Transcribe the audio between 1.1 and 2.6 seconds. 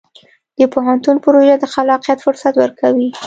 پروژه د خلاقیت فرصت